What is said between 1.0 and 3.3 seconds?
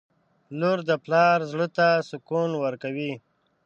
پلار زړه ته سکون ورکوي.